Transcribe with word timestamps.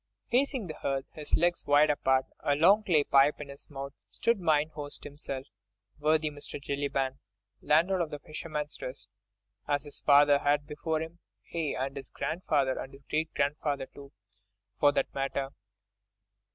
Facing 0.31 0.65
the 0.65 0.73
hearth, 0.77 1.05
his 1.11 1.35
legs 1.35 1.63
wide 1.67 1.91
apart, 1.91 2.25
a 2.39 2.55
long 2.55 2.81
clay 2.83 3.03
pipe 3.03 3.39
in 3.39 3.49
his 3.49 3.69
mouth, 3.69 3.93
stood 4.09 4.39
mine 4.39 4.69
host 4.69 5.03
himself, 5.03 5.45
worthy 5.99 6.31
Mr. 6.31 6.59
Jellyband, 6.59 7.19
landlord 7.61 8.01
of 8.01 8.09
"The 8.09 8.17
Fisherman's 8.17 8.81
Rest," 8.81 9.09
as 9.67 9.83
his 9.83 10.01
father 10.01 10.39
had 10.39 10.61
been 10.65 10.75
before 10.75 11.01
him, 11.01 11.19
aye, 11.53 11.75
and 11.77 11.95
his 11.95 12.09
grandfather 12.09 12.79
and 12.79 12.97
great 13.11 13.31
grandfather 13.35 13.85
too, 13.85 14.11
for 14.79 14.91
that 14.91 15.13
matter. 15.13 15.49